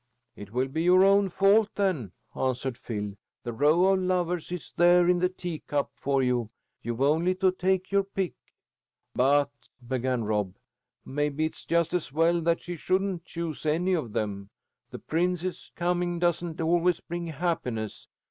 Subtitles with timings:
[0.35, 3.17] '""It will be your own fault, then," answered Phil.
[3.43, 6.49] "The row of lovers is there in the teacup for you.
[6.81, 8.33] You've only to take your pick."
[9.13, 9.51] "But,"
[9.87, 10.55] began Rob,
[11.05, 14.49] "maybe it is just as well that she shouldn't choose any of them.
[14.89, 18.07] The prince's coming doesn't always bring happiness.